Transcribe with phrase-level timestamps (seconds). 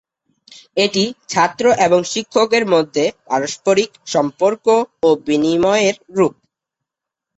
[0.77, 4.65] এটি ছাত্র এবং শিক্ষকের মধ্যে পারস্পরিক সম্পর্ক
[5.03, 6.33] ও বিনিময়ের রূপ।